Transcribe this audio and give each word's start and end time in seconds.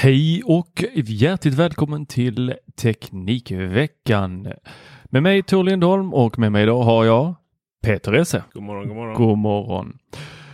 Hej 0.00 0.42
och 0.44 0.84
hjärtligt 0.94 1.54
välkommen 1.54 2.06
till 2.06 2.54
Teknikveckan. 2.76 4.52
Med 5.04 5.22
mig 5.22 5.42
Tor 5.42 5.64
Lindholm 5.64 6.14
och 6.14 6.38
med 6.38 6.52
mig 6.52 6.62
idag 6.62 6.82
har 6.82 7.04
jag 7.04 7.34
Peter 7.82 8.12
Esse. 8.12 8.44
God 8.52 8.62
morgon, 8.62 8.88
god 8.88 8.96
morgon. 8.96 9.14
God 9.14 9.38
morgon. 9.38 9.98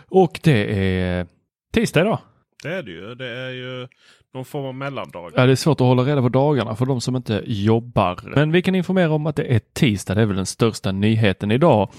Och 0.09 0.41
det 0.43 0.91
är 0.91 1.27
tisdag 1.73 2.01
idag. 2.01 2.19
Det 2.63 2.69
är 2.69 2.83
det 2.83 2.91
ju. 2.91 3.15
Det 3.15 3.29
är 3.29 3.51
ju 3.51 3.89
någon 4.35 4.45
form 4.45 4.65
av 4.65 4.75
mellandag. 4.75 5.33
Ja, 5.37 5.47
det 5.47 5.53
är 5.53 5.57
svårt 5.57 5.81
att 5.81 5.87
hålla 5.87 6.03
reda 6.03 6.23
på 6.23 6.29
dagarna 6.29 6.77
för 6.77 6.87
de 6.87 7.01
som 7.01 7.17
inte 7.17 7.43
jobbar. 7.47 8.19
Men 8.35 8.53
vi 8.53 8.63
kan 8.63 8.75
informera 8.75 9.13
om 9.13 9.27
att 9.27 9.37
det 9.37 9.55
är 9.55 9.61
tisdag. 9.73 10.15
Det 10.15 10.23
är 10.23 10.27
väl 10.27 10.37
den 10.37 10.47
största 10.47 10.93
nyheten 10.93 11.51
idag. 11.51 11.93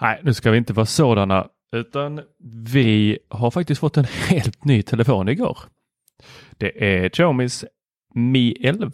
Nej, 0.00 0.20
nu 0.22 0.34
ska 0.34 0.50
vi 0.50 0.58
inte 0.58 0.72
vara 0.72 0.86
sådana, 0.86 1.46
utan 1.76 2.20
vi 2.64 3.18
har 3.28 3.50
faktiskt 3.50 3.80
fått 3.80 3.96
en 3.96 4.04
helt 4.28 4.64
ny 4.64 4.82
telefon 4.82 5.28
igår. 5.28 5.58
Det 6.60 6.84
är 6.84 7.08
Xiaomis 7.08 7.64
Mi 8.14 8.56
11 8.60 8.90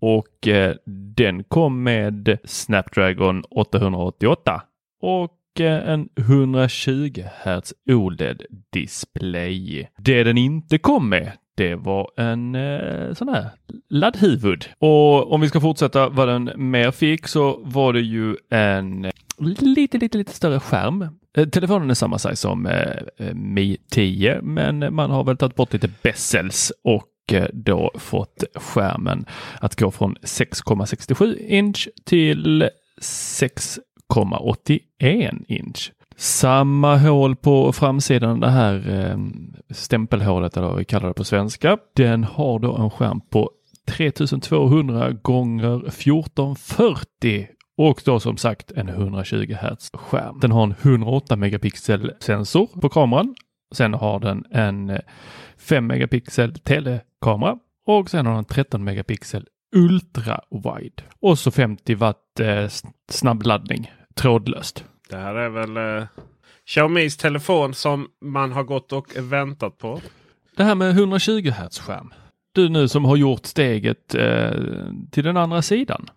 och 0.00 0.48
eh, 0.48 0.74
den 1.16 1.44
kom 1.44 1.82
med 1.82 2.38
Snapdragon 2.44 3.42
888 3.50 4.62
och 5.00 5.60
eh, 5.60 5.88
en 5.88 6.08
120 6.18 7.24
Hz 7.44 7.74
OLED-display. 7.86 9.86
Det 9.98 10.24
den 10.24 10.38
inte 10.38 10.78
kom 10.78 11.08
med, 11.08 11.32
det 11.56 11.74
var 11.74 12.10
en 12.16 12.54
eh, 12.54 13.14
sån 13.14 13.28
här 13.28 13.48
laddhuvud. 13.90 14.64
Och 14.78 15.32
om 15.32 15.40
vi 15.40 15.48
ska 15.48 15.60
fortsätta 15.60 16.08
vad 16.08 16.28
den 16.28 16.50
mer 16.56 16.90
fick 16.90 17.28
så 17.28 17.60
var 17.64 17.92
det 17.92 18.00
ju 18.00 18.36
en 18.50 19.10
lite, 19.38 19.98
lite, 19.98 20.18
lite 20.18 20.32
större 20.32 20.60
skärm. 20.60 21.08
Eh, 21.36 21.48
Telefonen 21.48 21.90
är 21.90 21.94
samma 21.94 22.18
size 22.18 22.36
som 22.36 22.66
eh, 22.66 22.96
eh, 23.18 23.34
Mi 23.34 23.76
10, 23.90 24.40
men 24.42 24.94
man 24.94 25.10
har 25.10 25.24
väl 25.24 25.36
tagit 25.36 25.56
bort 25.56 25.72
lite 25.72 25.90
bezels 26.02 26.72
och 26.84 27.32
eh, 27.32 27.46
då 27.52 27.90
fått 27.94 28.44
skärmen 28.54 29.24
att 29.60 29.80
gå 29.80 29.90
från 29.90 30.16
6,67 30.16 31.38
inch 31.38 31.88
till 32.04 32.68
6,81 33.00 35.44
inch. 35.48 35.92
Samma 36.16 36.96
hål 36.96 37.36
på 37.36 37.72
framsidan, 37.72 38.40
det 38.40 38.50
här 38.50 38.90
eh, 38.90 39.18
stämpelhålet 39.70 40.56
eller 40.56 40.66
vad 40.66 40.78
vi 40.78 40.84
kallar 40.84 41.08
det 41.08 41.14
på 41.14 41.24
svenska. 41.24 41.78
Den 41.96 42.24
har 42.24 42.58
då 42.58 42.76
en 42.76 42.90
skärm 42.90 43.20
på 43.20 43.50
3200 43.86 45.10
gånger 45.10 45.86
1440 45.86 47.46
och 47.78 48.02
då 48.04 48.20
som 48.20 48.36
sagt 48.36 48.70
en 48.70 48.88
120 48.88 49.54
Hz 49.60 49.90
skärm. 49.94 50.40
Den 50.40 50.52
har 50.52 50.62
en 50.64 50.74
108 50.82 51.36
megapixel 51.36 52.12
sensor 52.20 52.66
på 52.80 52.88
kameran. 52.88 53.34
Sen 53.74 53.94
har 53.94 54.20
den 54.20 54.44
en 54.50 54.98
5 55.58 55.86
megapixel 55.86 56.54
telekamera 56.54 57.58
och 57.86 58.10
sen 58.10 58.26
har 58.26 58.34
den 58.34 58.44
13 58.44 58.84
megapixel 58.84 59.46
ultra 59.76 60.40
wide 60.50 61.02
och 61.20 61.38
så 61.38 61.50
50 61.50 61.94
watt 61.94 62.40
eh, 62.40 62.68
snabbladdning 63.10 63.92
trådlöst. 64.14 64.84
Det 65.08 65.16
här 65.16 65.34
är 65.34 65.48
väl 65.48 66.00
eh, 66.00 66.06
Xiaomis 66.66 67.16
telefon 67.16 67.74
som 67.74 68.08
man 68.20 68.52
har 68.52 68.62
gått 68.62 68.92
och 68.92 69.16
väntat 69.16 69.78
på. 69.78 70.00
Det 70.56 70.64
här 70.64 70.74
med 70.74 70.90
120 70.90 71.50
Hz 71.50 71.78
skärm. 71.78 72.14
Du 72.54 72.68
nu 72.68 72.88
som 72.88 73.04
har 73.04 73.16
gjort 73.16 73.46
steget 73.46 74.14
eh, 74.14 74.50
till 75.10 75.24
den 75.24 75.36
andra 75.36 75.62
sidan. 75.62 76.10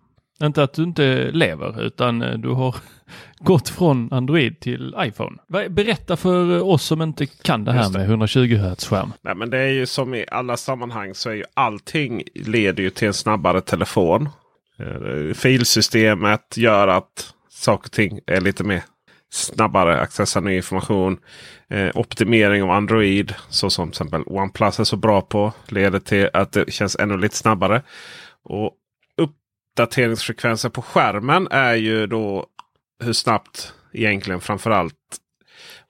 Inte 0.44 0.64
att 0.64 0.74
du 0.74 0.84
inte 0.84 1.32
lever 1.32 1.84
utan 1.84 2.22
eh, 2.22 2.34
du 2.38 2.50
har 2.50 2.76
gått 3.40 3.70
från 3.70 4.14
Android 4.14 4.60
till 4.60 4.96
iPhone. 5.00 5.38
Berätta 5.70 6.18
för 6.18 6.62
oss 6.62 6.84
som 6.84 7.02
inte 7.02 7.26
kan 7.26 7.64
det 7.64 7.72
här 7.72 7.90
det. 7.90 7.98
med 7.98 8.10
120 8.10 8.56
Hz 8.56 8.86
skärm. 8.86 9.14
Nej, 9.22 9.36
men 9.36 9.50
det 9.50 9.58
är 9.58 9.72
ju 9.72 9.86
som 9.86 10.16
i 10.16 10.26
alla 10.32 10.58
sammanhang 10.58 11.16
så 11.16 11.30
är 11.30 11.34
ju 11.34 11.44
allting 11.54 12.24
leder 12.36 12.84
ju 12.84 12.90
till 12.90 13.08
en 13.08 13.14
snabbare 13.14 13.62
telefon. 13.62 14.30
Eh, 14.80 15.34
Filsystemet 15.34 16.58
gör 16.58 16.88
att 16.88 17.34
saker 17.50 17.88
och 17.88 17.92
ting 17.92 18.20
är 18.28 18.42
lite 18.42 18.64
mer 18.64 18.84
snabbare 19.32 20.00
accessa 20.00 20.40
ny 20.40 20.56
information. 20.56 21.18
Eh, 21.70 21.90
optimering 21.94 22.64
av 22.64 22.72
Android, 22.72 23.34
så 23.50 23.70
som 23.70 23.88
till 23.88 23.92
exempel 23.92 24.24
OnePlus 24.26 24.80
är 24.80 24.84
så 24.84 24.96
bra 24.96 25.22
på, 25.22 25.54
leder 25.68 26.00
till 26.00 26.30
att 26.34 26.52
det 26.52 26.74
känns 26.74 26.96
ännu 26.96 27.18
lite 27.18 27.36
snabbare. 27.36 27.82
Och 28.44 28.72
uppdateringsfrekvensen 29.80 30.72
på 30.72 30.82
skärmen 30.82 31.48
är 31.52 31.74
ju 31.74 32.08
då 32.08 32.46
hur 33.04 33.14
snabbt 33.14 33.74
egentligen 33.94 34.42
framförallt 34.42 34.96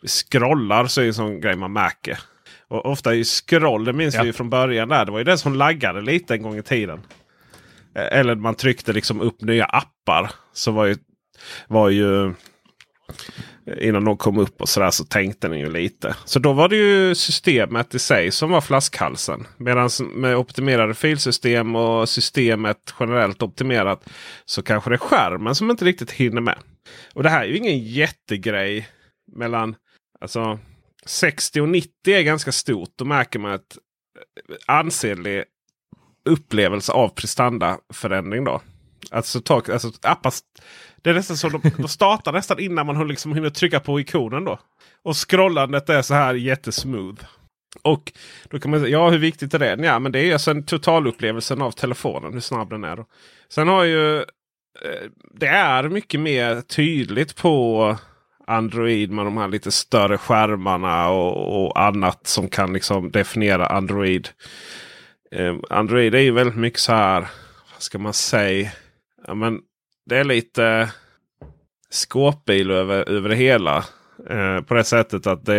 scrollar 0.07 0.85
så 0.87 1.01
är 1.01 1.05
det 1.05 1.09
en 1.09 1.13
sån 1.13 1.41
grej 1.41 1.55
man 1.55 1.73
märker. 1.73 2.19
Och 2.67 2.85
ofta 2.85 3.09
är 3.11 3.15
ju 3.15 3.23
scroll, 3.23 3.85
det 3.85 3.93
minns 3.93 4.15
Ja. 4.15 4.21
vi 4.21 4.27
ju 4.27 4.33
från 4.33 4.49
början 4.49 4.89
där. 4.89 5.05
Det 5.05 5.11
var 5.11 5.17
ju 5.19 5.23
det 5.23 5.37
som 5.37 5.55
laggade 5.55 6.01
lite 6.01 6.33
en 6.33 6.41
gång 6.41 6.57
i 6.57 6.61
tiden. 6.63 6.99
Eh, 7.95 8.19
Eller 8.19 8.35
man 8.35 8.55
tryckte 8.55 8.93
liksom 8.93 9.21
upp 9.21 9.41
nya 9.41 9.65
appar. 9.65 10.31
Så 10.53 10.71
var 10.71 10.85
ju, 10.85 10.97
var 11.67 11.89
ju 11.89 12.33
innan 13.81 14.05
de 14.05 14.17
kom 14.17 14.37
upp 14.37 14.61
och 14.61 14.69
sådär 14.69 14.91
så 14.91 15.05
tänkte 15.05 15.47
den 15.47 15.59
ju 15.59 15.69
lite. 15.69 16.15
Så 16.25 16.39
då 16.39 16.53
var 16.53 16.69
det 16.69 16.75
ju 16.75 17.15
systemet 17.15 17.95
i 17.95 17.99
sig 17.99 18.31
som 18.31 18.49
var 18.49 18.61
flaskhalsen. 18.61 19.47
Medan 19.57 19.89
med 20.15 20.37
optimerade 20.37 20.93
filsystem 20.93 21.75
och 21.75 22.09
systemet 22.09 22.93
generellt 22.99 23.43
optimerat 23.43 24.09
så 24.45 24.63
kanske 24.63 24.89
det 24.89 24.95
är 24.95 24.97
skärmen 24.97 25.55
som 25.55 25.71
inte 25.71 25.85
riktigt 25.85 26.11
hinner 26.11 26.41
med. 26.41 26.57
Och 27.13 27.23
det 27.23 27.29
här 27.29 27.43
är 27.43 27.47
ju 27.47 27.57
ingen 27.57 27.79
jättegrej 27.79 28.87
mellan 29.35 29.75
alltså 30.21 30.59
60 31.05 31.61
och 31.61 31.69
90 31.69 31.91
är 32.07 32.21
ganska 32.21 32.51
stort. 32.51 32.89
Då 32.95 33.05
märker 33.05 33.39
man 33.39 33.53
ett 33.53 33.77
eh, 34.49 34.55
ansenlig 34.75 35.43
upplevelse 36.29 36.91
av 36.91 37.09
prestandaförändring. 37.09 38.43
Då. 38.43 38.61
Alltså, 39.11 39.41
tak, 39.41 39.69
alltså 39.69 39.91
appar, 40.01 40.33
det 41.05 41.11
är 41.11 41.13
nästan 41.13 41.37
så 41.37 41.49
de, 41.49 41.61
de 41.77 41.87
startar 41.87 42.31
nästan 42.31 42.59
innan 42.59 42.85
man 42.85 43.07
liksom 43.07 43.33
hinner 43.33 43.49
trycka 43.49 43.79
på 43.79 43.99
ikonen. 43.99 44.45
då. 44.45 44.59
Och 45.03 45.29
scrollandet 45.29 45.89
är 45.89 46.01
så 46.01 46.13
här 46.13 46.33
jättesmooth. 46.33 47.25
Och 47.81 48.13
då 48.49 48.59
kan 48.59 48.71
man 48.71 48.79
säga, 48.79 48.91
ja 48.91 49.09
hur 49.09 49.17
viktigt 49.17 49.53
är 49.53 49.59
det? 49.59 49.77
Ja 49.85 49.99
men 49.99 50.11
det 50.11 50.19
är 50.19 50.33
alltså 50.33 50.51
en 50.51 50.65
totalupplevelsen 50.65 51.61
av 51.61 51.71
telefonen, 51.71 52.33
hur 52.33 52.39
snabb 52.39 52.69
den 52.69 52.83
är. 52.83 52.95
Då. 52.95 53.05
Sen 53.49 53.67
har 53.67 53.83
ju 53.83 54.17
eh, 54.17 54.23
det 55.33 55.47
är 55.47 55.83
mycket 55.89 56.19
mer 56.19 56.61
tydligt 56.61 57.35
på 57.35 57.97
Android 58.47 59.11
med 59.11 59.25
de 59.25 59.37
här 59.37 59.47
lite 59.47 59.71
större 59.71 60.17
skärmarna 60.17 61.09
och, 61.09 61.65
och 61.65 61.81
annat 61.81 62.27
som 62.27 62.49
kan 62.49 62.73
liksom 62.73 63.11
definiera 63.11 63.65
Android. 63.65 64.29
Eh, 65.31 65.55
Android 65.69 66.15
är 66.15 66.19
ju 66.19 66.31
väldigt 66.31 66.57
mycket 66.57 66.79
så 66.79 66.93
här, 66.93 67.21
vad 67.73 67.81
ska 67.81 67.97
man 67.97 68.13
säga? 68.13 68.71
Ja, 69.27 69.33
men 69.33 69.61
det 70.05 70.17
är 70.17 70.23
lite 70.23 70.89
skåpbil 71.89 72.71
över, 72.71 73.09
över 73.09 73.29
det 73.29 73.35
hela. 73.35 73.83
Eh, 74.29 74.61
på 74.61 74.73
det 74.73 74.83
sättet 74.83 75.27
att 75.27 75.45
det, 75.45 75.55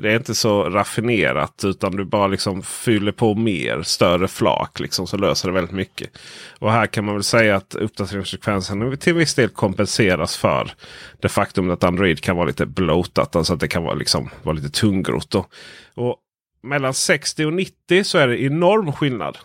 det, 0.00 0.12
är 0.12 0.16
inte 0.16 0.34
så 0.34 0.70
raffinerat. 0.70 1.64
Utan 1.64 1.96
du 1.96 2.04
bara 2.04 2.26
liksom 2.26 2.62
fyller 2.62 3.12
på 3.12 3.34
mer 3.34 3.82
större 3.82 4.28
flak. 4.28 4.80
Liksom, 4.80 5.06
så 5.06 5.16
löser 5.16 5.48
det 5.48 5.54
väldigt 5.54 5.74
mycket. 5.74 6.18
Och 6.58 6.72
här 6.72 6.86
kan 6.86 7.04
man 7.04 7.14
väl 7.14 7.24
säga 7.24 7.56
att 7.56 7.74
uppdateringsfrekvensen 7.74 8.96
till 8.98 9.14
viss 9.14 9.34
del 9.34 9.48
kompenseras 9.48 10.36
för 10.36 10.72
det 11.20 11.28
faktum 11.28 11.70
att 11.70 11.84
Android 11.84 12.20
kan 12.20 12.36
vara 12.36 12.46
lite 12.46 12.66
blotat. 12.66 13.36
Alltså 13.36 13.54
att 13.54 13.60
det 13.60 13.68
kan 13.68 13.82
vara, 13.82 13.94
liksom, 13.94 14.30
vara 14.42 14.56
lite 14.56 14.70
tungrot. 14.70 15.34
Och 15.94 16.16
mellan 16.62 16.94
60 16.94 17.44
och 17.44 17.52
90 17.52 18.04
så 18.04 18.18
är 18.18 18.28
det 18.28 18.42
enorm 18.42 18.92
skillnad. 18.92 19.38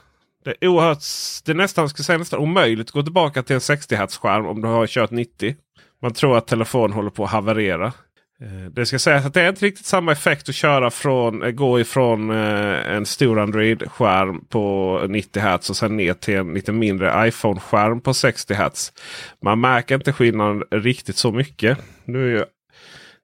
Det 0.43 0.53
är, 0.61 0.67
oerhört, 0.67 1.03
det 1.45 1.51
är 1.51 1.55
nästan, 1.55 1.89
ska 1.89 2.03
säga, 2.03 2.17
nästan 2.17 2.39
omöjligt 2.39 2.87
att 2.87 2.91
gå 2.91 3.03
tillbaka 3.03 3.43
till 3.43 3.53
en 3.53 3.61
60 3.61 3.95
Hz 3.95 4.17
skärm 4.17 4.45
om 4.45 4.61
du 4.61 4.67
har 4.67 4.87
kört 4.87 5.11
90. 5.11 5.55
Man 6.01 6.13
tror 6.13 6.37
att 6.37 6.47
telefonen 6.47 6.93
håller 6.93 7.09
på 7.09 7.23
att 7.23 7.31
haverera. 7.31 7.93
Eh, 8.41 8.71
det 8.71 8.85
ska 8.85 8.99
sägas 8.99 9.25
att 9.25 9.33
det 9.33 9.41
är 9.41 9.49
inte 9.49 9.65
riktigt 9.65 9.85
samma 9.85 10.11
effekt 10.11 10.49
att 10.49 10.55
köra 10.55 10.89
från, 10.89 11.43
eh, 11.43 11.51
gå 11.51 11.79
ifrån 11.79 12.29
eh, 12.29 12.91
en 12.95 13.05
stor 13.05 13.39
Android-skärm 13.39 14.45
på 14.49 14.99
90 15.09 15.41
Hz 15.41 15.69
och 15.69 15.75
sen 15.75 15.97
ner 15.97 16.13
till 16.13 16.35
en 16.35 16.53
lite 16.53 16.71
mindre 16.71 17.27
iPhone-skärm 17.27 18.01
på 18.01 18.13
60 18.13 18.53
Hz. 18.53 18.93
Man 19.41 19.61
märker 19.61 19.95
inte 19.95 20.13
skillnaden 20.13 20.63
riktigt 20.71 21.17
så 21.17 21.31
mycket. 21.31 21.77
Nu 22.05 22.25
är 22.25 22.39
ju, 22.39 22.45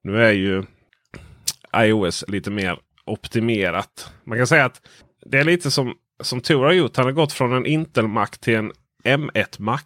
nu 0.03 0.23
är 0.23 0.31
ju 0.31 0.63
iOS 1.75 2.25
lite 2.27 2.51
mer 2.51 2.79
optimerat. 3.05 4.11
Man 4.23 4.37
kan 4.37 4.47
säga 4.47 4.65
att 4.65 4.81
det 5.25 5.39
är 5.39 5.43
lite 5.43 5.71
som, 5.71 5.93
som 6.19 6.41
Tor 6.41 6.65
har 6.65 6.71
gjort. 6.71 6.97
Han 6.97 7.05
har 7.05 7.11
gått 7.11 7.33
från 7.33 7.53
en 7.53 7.65
Intel-Mac 7.65 8.27
till 8.39 8.55
en 8.55 8.71
M1-Mac. 9.03 9.81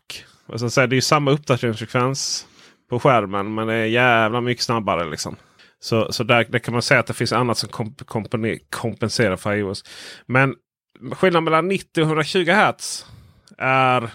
det 0.47 0.77
är 0.77 0.94
ju 0.94 1.01
samma 1.01 1.31
uppdateringsfrekvens 1.31 2.47
på 2.89 3.00
skärmen. 3.00 3.53
Men 3.53 3.68
det 3.68 3.74
är 3.74 3.85
jävla 3.85 4.41
mycket 4.41 4.63
snabbare. 4.63 5.09
liksom. 5.09 5.35
Så, 5.80 6.12
så 6.12 6.24
där, 6.24 6.45
där 6.50 6.59
kan 6.59 6.74
man 6.74 6.81
säga 6.81 7.00
att 7.00 7.07
det 7.07 7.13
finns 7.13 7.33
annat 7.33 7.57
som 7.57 7.69
komp 7.69 8.01
kompenserar 8.69 9.35
för 9.35 9.53
iOS. 9.53 9.83
Men 10.25 10.56
skillnaden 11.12 11.44
mellan 11.44 11.68
90 11.68 12.01
och 12.01 12.07
120 12.07 12.51
Hz 12.51 13.06
är 13.57 14.09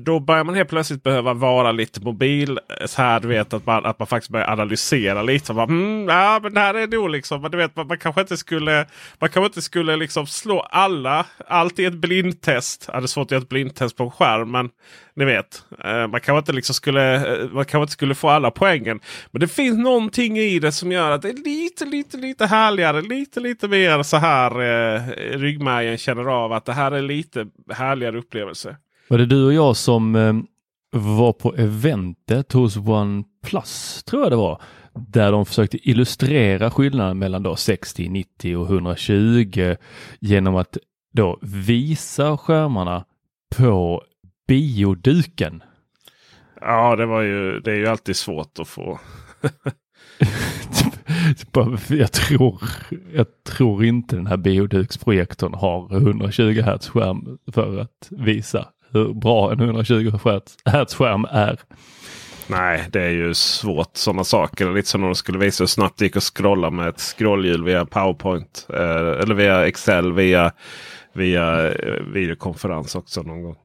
då 0.00 0.20
börjar 0.20 0.44
man 0.44 0.54
helt 0.54 0.68
plötsligt 0.68 1.02
behöva 1.02 1.34
vara 1.34 1.72
lite 1.72 2.00
mobil. 2.00 2.58
Eh, 2.80 2.86
så 2.86 3.02
här, 3.02 3.20
du 3.20 3.28
vet 3.28 3.52
att 3.52 3.66
man, 3.66 3.86
att 3.86 3.98
man 3.98 4.08
faktiskt 4.08 4.30
börjar 4.30 4.46
analysera 4.46 5.22
lite. 5.22 5.54
Bara, 5.54 5.64
mm, 5.64 6.08
ja, 6.08 6.40
men 6.42 6.54
det 6.54 6.60
här 6.60 6.74
är 6.74 6.86
nog 6.86 7.10
liksom. 7.10 7.42
Men 7.42 7.50
du 7.50 7.58
vet, 7.58 7.76
man, 7.76 7.86
man 7.86 7.98
kanske 7.98 8.20
inte 8.20 8.36
skulle, 8.36 8.86
man 9.18 9.30
kanske 9.30 9.46
inte 9.46 9.62
skulle 9.62 9.96
liksom 9.96 10.26
slå 10.26 10.60
alla. 10.60 11.26
Allt 11.48 11.78
i 11.78 11.84
ett 11.84 11.94
blindtest. 11.94 12.88
Ja, 12.92 13.00
det 13.00 13.04
är 13.04 13.06
svårt 13.06 13.26
att 13.26 13.30
göra 13.30 13.42
ett 13.42 13.48
blindtest 13.48 13.96
på 13.96 14.04
en 14.04 14.10
skärm. 14.10 14.50
Men 14.50 14.70
ni 15.16 15.24
vet, 15.24 15.64
eh, 15.84 16.06
man 16.06 16.20
kanske 16.20 16.38
inte 16.38 16.52
liksom 16.52 16.74
skulle, 16.74 17.14
eh, 17.14 17.48
man 17.50 17.64
kanske 17.64 17.82
inte 17.82 17.92
skulle 17.92 18.14
få 18.14 18.28
alla 18.28 18.50
poängen. 18.50 19.00
Men 19.30 19.40
det 19.40 19.48
finns 19.48 19.78
någonting 19.78 20.38
i 20.38 20.58
det 20.58 20.72
som 20.72 20.92
gör 20.92 21.10
att 21.10 21.22
det 21.22 21.28
är 21.28 21.44
lite, 21.44 21.84
lite, 21.84 22.16
lite 22.16 22.46
härligare. 22.46 23.02
Lite, 23.02 23.40
lite 23.40 23.68
mer 23.68 24.02
så 24.02 24.16
här 24.16 24.50
eh, 24.50 25.02
ryggmärgen 25.38 25.98
känner 25.98 26.24
av 26.24 26.52
att 26.52 26.64
det 26.64 26.72
här 26.72 26.92
är 26.92 27.02
lite 27.02 27.46
härligare 27.70 28.18
upplevelse. 28.18 28.76
Var 29.08 29.18
det 29.18 29.26
du 29.26 29.44
och 29.46 29.52
jag 29.52 29.76
som 29.76 30.16
eh, 30.16 30.34
var 30.90 31.32
på 31.32 31.54
eventet 31.54 32.52
hos 32.52 32.76
OnePlus, 32.76 34.04
tror 34.04 34.22
jag 34.22 34.32
det 34.32 34.36
var, 34.36 34.62
där 34.94 35.32
de 35.32 35.46
försökte 35.46 35.90
illustrera 35.90 36.70
skillnaden 36.70 37.18
mellan 37.18 37.42
då 37.42 37.56
60, 37.56 38.08
90 38.08 38.56
och 38.56 38.66
120 38.66 39.76
genom 40.20 40.56
att 40.56 40.78
då 41.12 41.38
visa 41.42 42.36
skärmarna 42.36 43.04
på 43.56 44.02
bioduken. 44.48 45.62
Ja, 46.60 46.96
det 46.96 47.06
var 47.06 47.22
ju, 47.22 47.60
det 47.60 47.70
är 47.70 47.76
ju 47.76 47.86
alltid 47.86 48.16
svårt 48.16 48.58
att 48.58 48.68
få. 48.68 49.00
jag, 51.88 52.12
tror, 52.12 52.62
jag 53.12 53.26
tror 53.44 53.84
inte 53.84 54.16
den 54.16 54.26
här 54.26 54.36
bioduksprojektorn 54.36 55.54
har 55.54 55.96
120 55.96 56.62
Hz 56.62 56.88
skärm 56.88 57.38
för 57.52 57.78
att 57.78 58.08
visa 58.10 58.68
hur 58.92 59.14
bra 59.14 59.52
en 59.52 59.60
120 59.60 60.10
Hz 60.64 60.94
skärm 60.94 61.26
är. 61.30 61.58
Nej, 62.46 62.84
det 62.90 63.02
är 63.02 63.10
ju 63.10 63.34
svårt 63.34 63.96
sådana 63.96 64.24
saker. 64.24 64.72
Lite 64.72 64.88
som 64.88 65.00
när 65.00 65.08
de 65.08 65.14
skulle 65.14 65.38
visa 65.38 65.62
hur 65.62 65.68
snabbt 65.68 65.98
det 65.98 66.04
gick 66.04 66.16
att 66.16 66.22
scrolla 66.22 66.70
med 66.70 66.88
ett 66.88 67.00
scrollhjul 67.00 67.64
via 67.64 67.86
PowerPoint. 67.86 68.66
Eh, 68.70 69.22
eller 69.22 69.34
via 69.34 69.66
Excel 69.66 70.12
via, 70.12 70.52
via 71.12 71.72
eh, 71.72 72.02
videokonferens 72.12 72.94
också 72.94 73.22
någon 73.22 73.42
gång. 73.42 73.56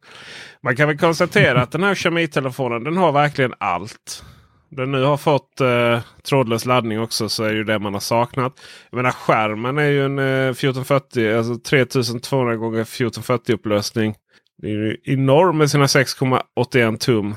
Man 0.63 0.75
kan 0.75 0.87
väl 0.87 0.97
konstatera 0.97 1.61
att 1.61 1.71
den 1.71 1.83
här 1.83 1.95
Xiaomi-telefonen 1.95 2.83
den 2.83 2.97
har 2.97 3.11
verkligen 3.11 3.53
allt. 3.57 4.23
Den 4.69 4.91
nu 4.91 5.03
har 5.03 5.17
fått 5.17 5.61
eh, 5.61 5.99
trådlös 6.23 6.65
laddning 6.65 6.99
också 6.99 7.29
så 7.29 7.43
är 7.43 7.53
det 7.53 7.63
det 7.63 7.79
man 7.79 7.93
har 7.93 8.01
saknat. 8.01 8.53
Jag 8.89 8.97
menar 8.97 9.11
skärmen 9.11 9.77
är 9.77 9.87
ju 9.87 10.05
en 10.05 10.19
eh, 10.19 10.49
1440, 10.49 11.37
alltså 11.37 11.55
3200 11.55 12.81
x 12.81 13.01
1440 13.01 13.55
upplösning. 13.55 14.15
Det 14.61 14.67
är 14.67 14.71
ju 14.71 14.97
enorm 15.03 15.57
med 15.57 15.71
sina 15.71 15.85
6,81 15.85 16.97
tum. 16.97 17.35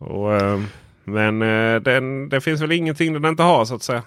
Och, 0.00 0.34
eh, 0.34 0.60
men 1.04 1.42
eh, 1.42 1.80
den, 1.80 2.28
det 2.28 2.40
finns 2.40 2.60
väl 2.60 2.72
ingenting 2.72 3.12
den 3.12 3.24
inte 3.24 3.42
har 3.42 3.64
så 3.64 3.74
att 3.74 3.82
säga. 3.82 4.02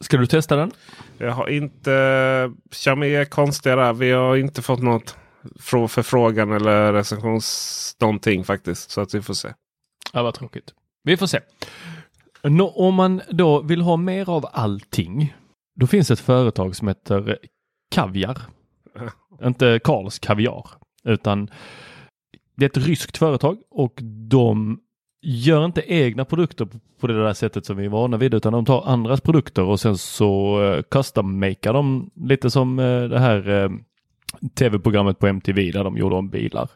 Ska 0.00 0.16
du 0.16 0.26
testa 0.26 0.56
den? 0.56 0.70
Jag 1.18 1.32
har 1.32 1.48
inte... 1.48 2.52
Xiaomi 2.70 3.14
är 3.14 3.24
konstiga 3.24 3.76
där. 3.76 3.92
Vi 3.92 4.10
har 4.10 4.36
inte 4.36 4.62
fått 4.62 4.82
något 4.82 5.16
förfrågan 5.88 6.52
eller 6.52 6.92
recensions 6.92 7.96
någonting 8.00 8.44
faktiskt. 8.44 8.90
Så 8.90 9.00
att 9.00 9.14
vi 9.14 9.22
får 9.22 9.34
se. 9.34 9.48
Ja, 10.12 10.22
vad 10.22 10.34
tråkigt. 10.34 10.74
Vi 11.02 11.16
får 11.16 11.26
se. 11.26 11.40
Nå, 12.42 12.68
om 12.68 12.94
man 12.94 13.20
då 13.30 13.60
vill 13.60 13.80
ha 13.80 13.96
mer 13.96 14.30
av 14.30 14.46
allting. 14.52 15.36
Då 15.80 15.86
finns 15.86 16.10
ett 16.10 16.20
företag 16.20 16.76
som 16.76 16.88
heter 16.88 17.38
Kaviar. 17.90 18.40
Inte 19.42 19.80
Karls 19.84 20.18
Kaviar 20.18 20.66
utan 21.04 21.50
det 22.58 22.64
är 22.64 22.68
ett 22.68 22.86
ryskt 22.86 23.18
företag 23.18 23.58
och 23.70 23.98
de 24.28 24.80
gör 25.22 25.64
inte 25.64 25.92
egna 25.92 26.24
produkter 26.24 26.68
på 27.00 27.06
det 27.06 27.24
där 27.24 27.32
sättet 27.32 27.66
som 27.66 27.76
vi 27.76 27.84
är 27.84 27.88
vana 27.88 28.16
vid 28.16 28.34
utan 28.34 28.52
de 28.52 28.64
tar 28.64 28.82
andras 28.86 29.20
produkter 29.20 29.62
och 29.62 29.80
sen 29.80 29.98
så 29.98 30.62
eh, 30.64 30.82
custom-makar 30.82 31.72
de 31.72 32.10
lite 32.16 32.50
som 32.50 32.78
eh, 32.78 33.02
det 33.02 33.18
här 33.18 33.48
eh, 33.48 33.70
tv-programmet 34.54 35.18
på 35.18 35.26
MTV 35.26 35.70
där 35.70 35.84
de 35.84 35.96
gjorde 35.96 36.16
om 36.16 36.30
bilar. 36.30 36.68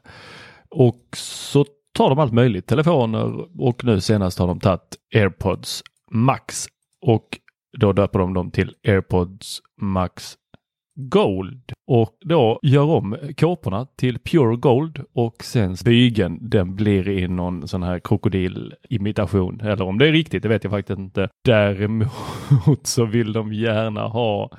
Och 0.68 1.06
så 1.16 1.64
tar 1.94 2.08
de 2.08 2.18
allt 2.18 2.32
möjligt, 2.32 2.66
telefoner 2.66 3.60
och 3.60 3.84
nu 3.84 4.00
senast 4.00 4.38
har 4.38 4.46
de 4.46 4.60
tagit 4.60 4.96
AirPods 5.14 5.82
Max 6.10 6.66
och 7.00 7.38
då 7.78 7.92
döper 7.92 8.18
de 8.18 8.34
dem 8.34 8.50
till 8.50 8.74
AirPods 8.86 9.60
Max 9.80 10.36
Gold 10.94 11.72
och 11.86 12.16
då 12.24 12.60
gör 12.62 12.84
om 12.84 13.16
kåporna 13.36 13.86
till 13.96 14.18
Pure 14.18 14.56
Gold 14.56 15.04
och 15.14 15.44
sen 15.44 15.76
bygeln 15.84 16.38
den 16.50 16.76
blir 16.76 17.08
i 17.08 17.28
någon 17.28 17.68
sån 17.68 17.82
här 17.82 17.98
krokodilimitation. 17.98 19.60
Eller 19.60 19.82
om 19.82 19.98
det 19.98 20.08
är 20.08 20.12
riktigt, 20.12 20.42
det 20.42 20.48
vet 20.48 20.64
jag 20.64 20.70
faktiskt 20.70 20.98
inte. 20.98 21.28
Däremot 21.44 22.86
så 22.86 23.04
vill 23.04 23.32
de 23.32 23.52
gärna 23.52 24.06
ha 24.06 24.50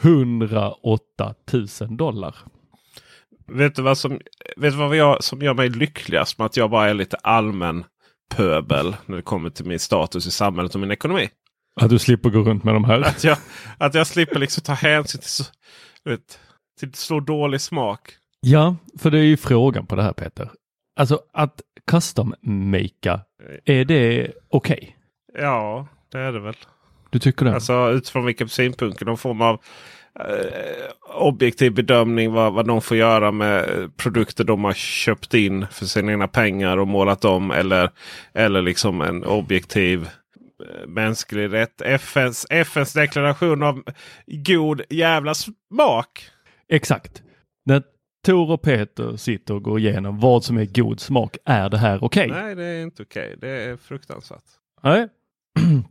108 0.00 1.34
000 1.52 1.96
dollar. 1.96 2.36
Vet 3.46 3.74
du 3.74 3.82
vad 3.82 3.98
som, 3.98 4.20
vet 4.56 4.72
du 4.72 4.78
vad 4.78 4.96
jag, 4.96 5.24
som 5.24 5.42
gör 5.42 5.54
mig 5.54 5.68
lyckligast 5.68 6.38
med 6.38 6.46
att 6.46 6.56
jag 6.56 6.70
bara 6.70 6.90
är 6.90 6.94
lite 6.94 7.16
allmän 7.16 7.84
pöbel 8.34 8.96
när 9.06 9.16
det 9.16 9.22
kommer 9.22 9.50
till 9.50 9.66
min 9.66 9.78
status 9.78 10.26
i 10.26 10.30
samhället 10.30 10.74
och 10.74 10.80
min 10.80 10.90
ekonomi? 10.90 11.28
Att 11.80 11.90
du 11.90 11.98
slipper 11.98 12.30
gå 12.30 12.38
runt 12.38 12.64
med 12.64 12.74
de 12.74 12.84
här? 12.84 13.00
Att 13.00 13.24
jag, 13.24 13.38
att 13.78 13.94
jag 13.94 14.06
slipper 14.06 14.38
liksom 14.38 14.62
ta 14.62 14.72
hänsyn 14.72 15.20
till 15.20 15.30
så, 15.30 15.44
vet, 16.04 16.38
till 16.80 16.94
så 16.94 17.20
dålig 17.20 17.60
smak. 17.60 18.00
Ja, 18.40 18.76
för 18.98 19.10
det 19.10 19.18
är 19.18 19.22
ju 19.24 19.36
frågan 19.36 19.86
på 19.86 19.96
det 19.96 20.02
här 20.02 20.12
Peter. 20.12 20.50
Alltså 21.00 21.20
att 21.32 21.60
custom-makea, 21.90 23.20
är 23.64 23.84
det 23.84 24.32
okej? 24.48 24.96
Okay? 25.28 25.42
Ja, 25.44 25.86
det 26.12 26.18
är 26.18 26.32
det 26.32 26.40
väl. 26.40 26.56
Du 27.10 27.18
tycker 27.18 27.44
det? 27.44 27.54
Alltså 27.54 27.90
utifrån 27.90 28.24
vilken 28.24 28.48
synpunkt. 28.48 29.00
Någon 29.00 29.18
form 29.18 29.40
av 29.40 29.60
eh, 30.20 31.16
objektiv 31.16 31.74
bedömning 31.74 32.32
vad, 32.32 32.52
vad 32.52 32.66
de 32.66 32.82
får 32.82 32.96
göra 32.96 33.32
med 33.32 33.90
produkter 33.96 34.44
de 34.44 34.64
har 34.64 34.72
köpt 34.72 35.34
in 35.34 35.66
för 35.70 35.86
sina 35.86 36.12
egna 36.12 36.28
pengar 36.28 36.76
och 36.76 36.88
målat 36.88 37.24
om. 37.24 37.50
Eller, 37.50 37.90
eller 38.34 38.62
liksom 38.62 39.00
en 39.00 39.24
objektiv 39.24 40.08
mänsklig 40.86 41.52
rätt. 41.52 41.80
FNs, 41.80 42.46
FNs 42.50 42.92
deklaration 42.92 43.62
av 43.62 43.82
god 44.26 44.82
jävla 44.90 45.34
smak. 45.34 46.30
Exakt. 46.68 47.22
När 47.64 47.82
Tor 48.26 48.50
och 48.50 48.62
Peter 48.62 49.16
sitter 49.16 49.54
och 49.54 49.62
går 49.62 49.78
igenom 49.78 50.20
vad 50.20 50.44
som 50.44 50.58
är 50.58 50.64
god 50.64 51.00
smak. 51.00 51.36
Är 51.44 51.68
det 51.68 51.78
här 51.78 52.04
okej? 52.04 52.30
Okay? 52.30 52.42
Nej, 52.42 52.54
det 52.54 52.64
är 52.64 52.82
inte 52.82 53.02
okej. 53.02 53.34
Okay. 53.36 53.36
Det 53.36 53.62
är 53.62 53.76
fruktansvärt. 53.76 54.44
Nej. 54.82 55.08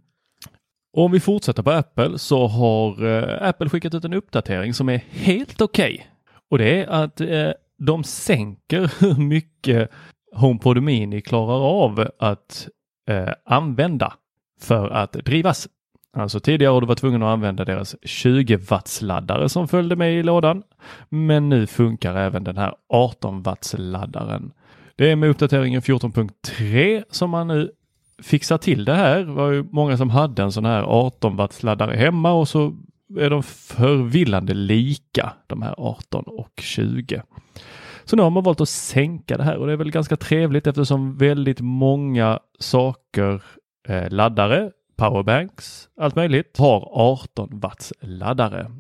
Om 0.98 1.12
vi 1.12 1.20
fortsätter 1.20 1.64
på 1.64 1.72
Apple 1.72 2.20
så 2.20 2.48
har 2.48 3.06
eh, 3.06 3.48
Apple 3.50 3.70
skickat 3.70 3.94
ut 3.94 4.06
en 4.06 4.14
uppdatering 4.14 4.74
som 4.74 4.90
är 4.90 4.98
helt 4.98 5.62
okej. 5.62 5.94
Okay. 5.94 6.06
Och 6.50 6.58
det 6.58 6.84
är 6.84 6.88
att 6.88 7.22
eh, 7.22 7.52
de 7.78 8.04
sänker 8.04 8.92
hur 9.00 9.22
mycket 9.22 9.92
HomePod 10.36 10.84
Mini 10.84 11.22
klarar 11.22 11.84
av 11.84 12.10
att 12.20 12.68
eh, 13.10 13.34
använda 13.46 14.14
för 14.60 14.90
att 14.90 15.14
drivas. 15.14 15.68
Alltså 16.14 16.40
tidigare 16.40 16.72
har 16.74 16.82
du 16.82 16.88
varit 16.88 17.00
tvungen 17.00 17.24
att 17.24 17.34
använda 17.34 17.66
deras 17.66 17.96
20 18.04 18.56
watts 18.56 19.02
laddare 19.02 19.50
som 19.50 19.68
följde 19.68 19.96
med 19.96 20.14
i 20.14 20.24
lådan. 20.24 20.64
Men 21.10 21.50
nu 21.50 21.68
funkar 21.68 22.16
även 22.16 22.44
den 22.44 22.58
här 22.58 22.76
18 22.90 23.42
watts 23.42 23.76
laddaren. 23.78 24.52
Det 24.96 25.12
är 25.12 25.16
med 25.16 25.30
uppdateringen 25.30 25.82
14.3 25.82 27.04
som 27.10 27.30
man 27.30 27.48
nu 27.48 27.72
fixar 28.24 28.58
till 28.58 28.86
det 28.86 28.96
här. 28.96 29.20
Det 29.20 29.32
var 29.32 29.52
ju 29.52 29.64
många 29.64 29.98
som 29.98 30.10
hade 30.10 30.44
en 30.44 30.52
sån 30.52 30.66
här 30.66 30.84
18 30.84 31.36
watts 31.36 31.64
laddare 31.64 31.96
hemma 31.96 32.32
och 32.32 32.48
så 32.48 32.76
är 33.18 33.30
de 33.30 33.44
förvillande 33.44 34.54
lika 34.54 35.34
de 35.48 35.62
här 35.62 35.76
18 35.78 36.24
och 36.28 36.54
20. 36.62 37.22
Så 38.06 38.16
nu 38.16 38.22
har 38.22 38.30
man 38.30 38.44
valt 38.44 38.62
att 38.62 38.70
sänka 38.70 39.38
det 39.38 39.44
här 39.44 39.58
och 39.58 39.68
det 39.68 39.74
är 39.74 39.78
väl 39.78 39.92
ganska 39.92 40.18
trevligt 40.18 40.68
eftersom 40.68 41.18
väldigt 41.18 41.60
många 41.60 42.40
saker, 42.60 43.42
laddare, 44.10 44.72
powerbanks, 44.98 45.90
allt 45.98 46.16
möjligt, 46.16 46.58
har 46.58 46.90
18 46.94 47.60
watts 47.60 47.94
laddare. 48.02 48.72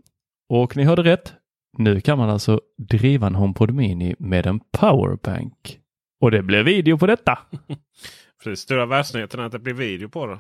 Och 0.50 0.78
ni 0.78 0.84
hörde 0.84 1.04
rätt. 1.04 1.34
Nu 1.78 2.02
kan 2.02 2.18
man 2.18 2.30
alltså 2.30 2.62
driva 2.78 3.28
en 3.28 3.36
HomePod 3.36 3.72
Mini 3.72 4.16
med 4.20 4.46
en 4.46 4.60
powerbank. 4.60 5.80
Och 6.22 6.32
det 6.32 6.42
blir 6.42 6.64
video 6.64 6.98
på 6.98 7.08
detta. 7.08 7.40
För 8.44 8.50
det 8.50 8.58
stora 8.58 8.86
världsnyheten 8.86 9.40
är 9.40 9.44
att 9.44 9.52
det 9.52 9.60
blir 9.60 9.74
video 9.74 10.10
på 10.10 10.26
det. 10.26 10.40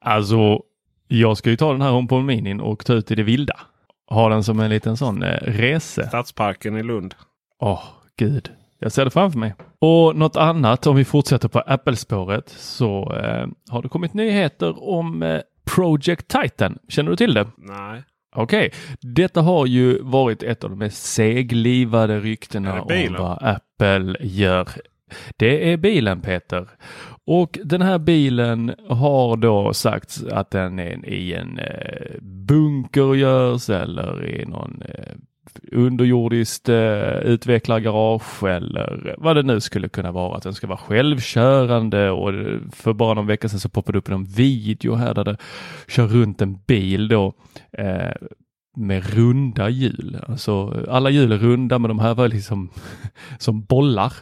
Alltså, 0.00 0.62
jag 1.08 1.36
ska 1.36 1.50
ju 1.50 1.56
ta 1.56 1.72
den 1.72 1.82
här 1.82 1.90
HomePod 1.90 2.24
Mini 2.24 2.60
och 2.62 2.84
ta 2.84 2.92
ut 2.92 3.10
i 3.10 3.14
det 3.14 3.22
vilda. 3.22 3.60
Ha 4.06 4.28
den 4.28 4.44
som 4.44 4.60
en 4.60 4.70
liten 4.70 4.96
sån 4.96 5.22
eh, 5.22 5.38
rese. 5.42 6.08
Stadsparken 6.08 6.76
i 6.76 6.82
Lund. 6.82 7.14
Åh, 7.58 7.72
oh, 7.72 7.82
gud. 8.16 8.50
Jag 8.82 8.92
ser 8.92 9.04
det 9.04 9.10
framför 9.10 9.38
mig. 9.38 9.54
Och 9.78 10.16
något 10.16 10.36
annat 10.36 10.86
om 10.86 10.96
vi 10.96 11.04
fortsätter 11.04 11.48
på 11.48 11.58
Apple-spåret 11.58 12.48
så 12.48 13.14
eh, 13.16 13.46
har 13.70 13.82
det 13.82 13.88
kommit 13.88 14.14
nyheter 14.14 14.88
om 14.88 15.22
eh, 15.22 15.40
Project 15.74 16.28
Titan. 16.28 16.78
Känner 16.88 17.10
du 17.10 17.16
till 17.16 17.34
det? 17.34 17.46
Nej. 17.56 18.02
Okej, 18.36 18.66
okay. 18.66 18.70
detta 19.00 19.40
har 19.40 19.66
ju 19.66 20.02
varit 20.02 20.42
ett 20.42 20.64
av 20.64 20.70
de 20.70 20.78
mest 20.78 21.02
seglivade 21.02 22.20
ryktena 22.20 22.82
om 22.82 23.16
vad 23.18 23.38
Apple 23.40 24.16
gör. 24.20 24.68
Det 25.36 25.72
är 25.72 25.76
bilen 25.76 26.20
Peter. 26.20 26.68
Och 27.26 27.58
den 27.64 27.82
här 27.82 27.98
bilen 27.98 28.74
har 28.88 29.36
då 29.36 29.72
sagts 29.74 30.24
att 30.24 30.50
den 30.50 30.78
är 30.78 31.06
i 31.08 31.34
en 31.34 31.58
eh, 31.58 32.20
bunker 32.20 33.14
görs 33.14 33.70
eller 33.70 34.26
i 34.26 34.46
någon 34.46 34.82
eh, 34.82 35.14
underjordiskt 35.72 36.68
eh, 36.68 37.14
utvecklargarage 37.14 38.42
eller 38.44 39.14
vad 39.18 39.36
det 39.36 39.42
nu 39.42 39.60
skulle 39.60 39.88
kunna 39.88 40.12
vara. 40.12 40.36
Att 40.36 40.42
den 40.42 40.54
ska 40.54 40.66
vara 40.66 40.78
självkörande 40.78 42.10
och 42.10 42.32
för 42.72 42.92
bara 42.92 43.14
någon 43.14 43.26
vecka 43.26 43.48
sedan 43.48 43.60
så 43.60 43.68
poppade 43.68 43.96
det 43.96 43.98
upp 43.98 44.08
en 44.08 44.24
video 44.24 44.94
här 44.94 45.14
där 45.14 45.24
det 45.24 45.36
kör 45.88 46.06
runt 46.06 46.42
en 46.42 46.58
bil 46.66 47.08
då 47.08 47.32
eh, 47.72 48.12
med 48.76 49.14
runda 49.14 49.68
hjul. 49.68 50.18
Alltså 50.28 50.84
alla 50.88 51.10
hjul 51.10 51.32
är 51.32 51.38
runda 51.38 51.78
men 51.78 51.88
de 51.88 51.98
här 51.98 52.14
var 52.14 52.28
liksom 52.28 52.70
som 53.38 53.64
bollar 53.64 54.12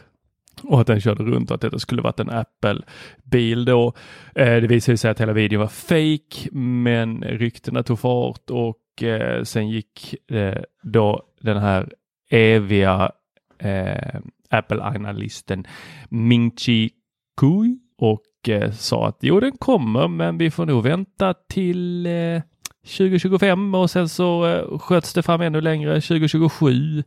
och 0.63 0.81
att 0.81 0.87
den 0.87 1.01
körde 1.01 1.23
runt 1.23 1.51
och 1.51 1.55
att 1.55 1.61
detta 1.61 1.79
skulle 1.79 2.01
varit 2.01 2.19
en 2.19 2.29
Apple-bil 2.29 3.65
då. 3.65 3.93
Eh, 4.35 4.55
det 4.61 4.67
visade 4.67 4.97
sig 4.97 5.11
att 5.11 5.21
hela 5.21 5.33
videon 5.33 5.59
var 5.59 5.67
fake 5.67 6.49
men 6.57 7.21
ryktena 7.23 7.83
tog 7.83 7.99
fart 7.99 8.49
och 8.49 8.77
eh, 9.03 9.43
sen 9.43 9.69
gick 9.69 10.15
eh, 10.31 10.61
då 10.83 11.23
den 11.41 11.57
här 11.57 11.93
eviga 12.29 13.11
eh, 13.59 14.19
Apple-analysten 14.49 15.67
Ming-Chi 16.09 16.89
Kui 17.37 17.79
och 17.97 18.49
eh, 18.49 18.71
sa 18.71 19.07
att 19.07 19.17
jo, 19.21 19.39
den 19.39 19.57
kommer, 19.57 20.07
men 20.07 20.37
vi 20.37 20.51
får 20.51 20.65
nog 20.65 20.83
vänta 20.83 21.33
till 21.33 22.05
eh, 22.05 22.41
2025 22.83 23.75
och 23.75 23.91
sen 23.91 24.09
så 24.09 24.45
eh, 24.45 24.79
sköts 24.79 25.13
det 25.13 25.23
fram 25.23 25.41
ännu 25.41 25.61
längre 25.61 26.01
2027. 26.01 27.03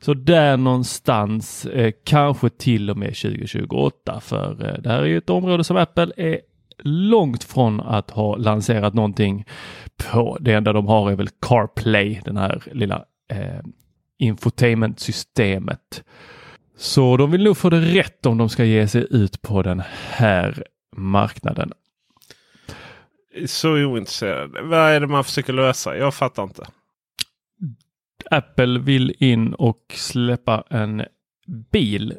Så 0.00 0.14
där 0.14 0.56
någonstans, 0.56 1.66
eh, 1.66 1.92
kanske 2.04 2.50
till 2.50 2.90
och 2.90 2.96
med 2.96 3.08
2028 3.08 4.20
för 4.20 4.66
eh, 4.66 4.82
det 4.82 4.88
här 4.88 5.02
är 5.02 5.06
ju 5.06 5.18
ett 5.18 5.30
område 5.30 5.64
som 5.64 5.76
Apple 5.76 6.12
är 6.16 6.40
långt 6.82 7.44
från 7.44 7.80
att 7.80 8.10
ha 8.10 8.36
lanserat 8.36 8.94
någonting 8.94 9.44
på. 9.96 10.38
Det 10.40 10.52
enda 10.52 10.72
de 10.72 10.86
har 10.86 11.10
är 11.10 11.16
väl 11.16 11.28
CarPlay, 11.28 12.20
den 12.24 12.36
här 12.36 12.62
lilla 12.72 13.04
eh, 13.30 13.60
infotainmentsystemet. 14.18 16.04
Så 16.76 17.16
de 17.16 17.30
vill 17.30 17.44
nog 17.44 17.56
få 17.56 17.70
det 17.70 17.80
rätt 17.80 18.26
om 18.26 18.38
de 18.38 18.48
ska 18.48 18.64
ge 18.64 18.88
sig 18.88 19.06
ut 19.10 19.42
på 19.42 19.62
den 19.62 19.82
här 20.10 20.64
marknaden. 20.96 21.72
Så 23.46 23.70
ointresserad. 23.70 24.50
Vad 24.62 24.78
är 24.78 25.00
det 25.00 25.06
man 25.06 25.24
försöker 25.24 25.52
lösa? 25.52 25.96
Jag 25.96 26.14
fattar 26.14 26.42
inte. 26.42 26.66
Apple 28.30 28.78
vill 28.78 29.14
in 29.18 29.54
och 29.54 29.80
släppa 29.94 30.64
en 30.70 31.02
bil. 31.72 32.14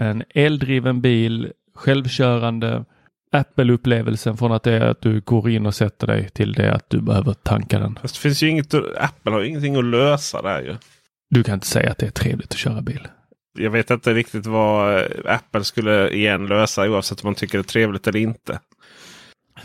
En 0.00 0.24
eldriven 0.34 1.00
bil, 1.00 1.52
självkörande 1.74 2.84
Apple-upplevelsen 3.32 4.36
från 4.36 4.52
att 4.52 4.62
det 4.62 4.72
är 4.72 4.80
att 4.80 5.00
du 5.00 5.20
går 5.20 5.50
in 5.50 5.66
och 5.66 5.74
sätter 5.74 6.06
dig 6.06 6.28
till 6.28 6.52
det 6.52 6.74
att 6.74 6.90
du 6.90 7.00
behöver 7.00 7.32
tanka 7.32 7.78
den. 7.78 7.98
Fast 8.02 8.14
det 8.14 8.20
finns 8.20 8.42
ju 8.42 8.48
inget, 8.48 8.74
Apple 8.74 9.32
har 9.32 9.42
ingenting 9.42 9.76
att 9.76 9.84
lösa 9.84 10.42
där 10.42 10.62
ju. 10.62 10.76
Du 11.30 11.44
kan 11.44 11.54
inte 11.54 11.66
säga 11.66 11.90
att 11.90 11.98
det 11.98 12.06
är 12.06 12.10
trevligt 12.10 12.52
att 12.52 12.58
köra 12.58 12.80
bil. 12.80 13.08
Jag 13.58 13.70
vet 13.70 13.90
inte 13.90 14.14
riktigt 14.14 14.46
vad 14.46 14.98
eh, 14.98 15.04
Apple 15.24 15.64
skulle 15.64 16.10
igen 16.10 16.46
lösa 16.46 16.90
oavsett 16.90 17.24
om 17.24 17.26
man 17.26 17.34
tycker 17.34 17.58
det 17.58 17.62
är 17.62 17.64
trevligt 17.64 18.06
eller 18.06 18.20
inte. 18.20 18.60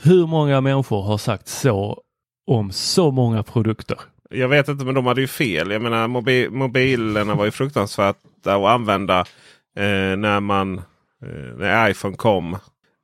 Hur 0.02 0.28
många 0.28 0.62
människor 0.62 1.02
har 1.02 1.18
sagt 1.18 1.48
så 1.48 2.02
om 2.48 2.72
så 2.72 3.12
många 3.12 3.44
produkter? 3.44 4.00
Jag 4.30 4.48
vet 4.48 4.68
inte, 4.68 4.86
men 4.86 4.96
de 4.96 5.06
hade 5.06 5.22
ju 5.22 5.28
fel. 5.28 5.72
Jag 5.72 5.82
menar 5.82 6.08
mobi 6.08 6.50
mobilerna 6.50 7.36
var 7.36 7.46
ju 7.46 7.52
fruktansvärt 7.52 8.16
att 8.46 8.48
använda 8.48 9.20
eh, 9.78 10.18
när 10.18 10.40
man 10.40 10.78
eh, 10.78 11.58
när 11.58 11.90
iPhone 11.90 12.16
kom. 12.16 12.58